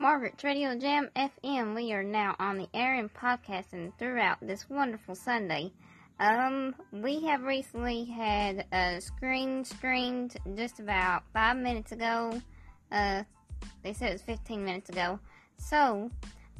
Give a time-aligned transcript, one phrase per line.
[0.00, 1.74] Margaret's Radio Jam FM.
[1.76, 5.74] We are now on the air and podcasting throughout this wonderful Sunday.
[6.18, 12.40] Um, we have recently had a screen screened just about five minutes ago.
[12.90, 13.24] Uh,
[13.82, 15.20] they said it was 15 minutes ago.
[15.58, 16.10] So,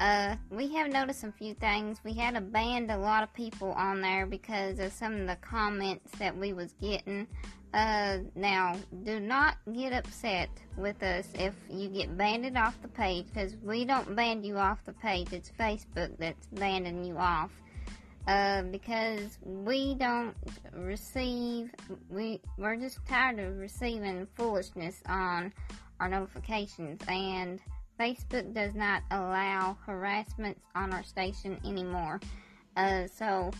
[0.00, 2.00] uh, we have noticed a few things.
[2.02, 5.36] We had to ban a lot of people on there because of some of the
[5.36, 7.28] comments that we was getting.
[7.74, 13.26] Uh, now, do not get upset with us if you get banned off the page
[13.26, 15.32] because we don't ban you off the page.
[15.32, 17.50] It's Facebook that's banning you off.
[18.26, 20.34] Uh, because we don't
[20.74, 21.70] receive,
[22.10, 25.50] we, we're just tired of receiving foolishness on
[25.98, 27.58] our notifications and
[27.98, 32.20] Facebook does not allow harassment on our station anymore.
[32.76, 33.50] Uh, so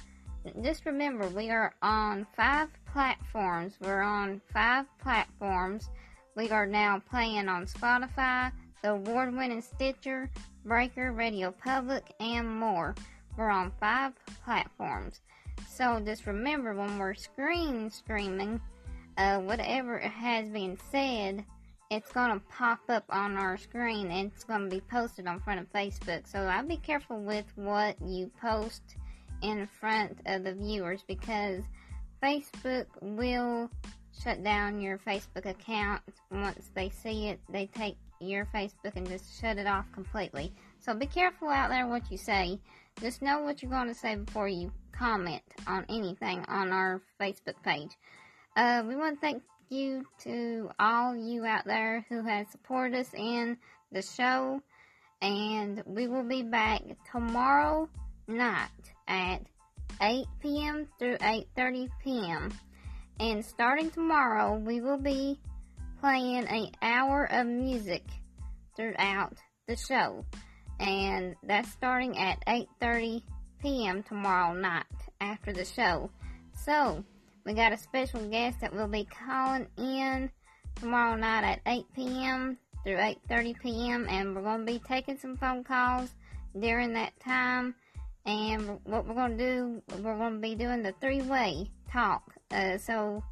[0.63, 3.75] just remember, we are on five platforms.
[3.81, 5.89] We're on five platforms.
[6.37, 8.53] We are now playing on Spotify,
[8.83, 10.31] the award winning Stitcher,
[10.65, 12.95] Breaker, Radio Public, and more.
[13.37, 14.13] We're on five
[14.45, 15.21] platforms.
[15.69, 18.61] So just remember when we're screen streaming,
[19.17, 21.45] uh, whatever has been said
[21.91, 25.41] it's going to pop up on our screen and it's going to be posted on
[25.41, 26.27] front of Facebook.
[26.27, 28.97] So I'll be careful with what you post
[29.43, 31.63] in front of the viewers because
[32.23, 33.71] Facebook will
[34.23, 37.41] shut down your Facebook account once they see it.
[37.49, 40.53] They take your Facebook and just shut it off completely.
[40.81, 42.59] So be careful out there what you say.
[43.01, 47.63] Just know what you're going to say before you comment on anything on our Facebook
[47.65, 47.91] page.
[48.57, 53.11] Uh, we want to thank you to all you out there who has supported us
[53.15, 53.57] in
[53.93, 54.61] the show.
[55.21, 57.89] And we will be back tomorrow
[58.29, 58.69] night
[59.09, 59.43] at
[60.01, 60.87] 8 p.m.
[60.99, 62.53] through 8.30 p.m.
[63.19, 65.41] And starting tomorrow, we will be
[66.01, 68.05] playing an hour of music
[68.77, 69.35] throughout
[69.67, 70.25] the show.
[70.79, 73.23] And that's starting at 8.30
[73.61, 74.03] p.m.
[74.05, 74.85] tomorrow night
[75.21, 76.11] after the show.
[76.65, 77.05] So,
[77.45, 80.31] we got a special guest that will be calling in
[80.77, 82.59] tomorrow night at 8 p.m.
[82.85, 84.07] through 8.30 p.m.
[84.09, 86.11] and we're going to be taking some phone calls
[86.59, 87.75] during that time.
[88.29, 92.35] And what we're going to do, we're going to be doing the three-way talk.
[92.51, 93.23] Uh, so,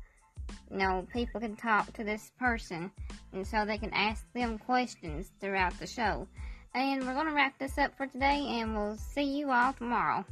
[0.71, 2.91] you know, people can talk to this person
[3.35, 6.27] and so they can ask them questions throughout the show.
[6.75, 10.25] And we're going to wrap this up for today and we'll see you all tomorrow.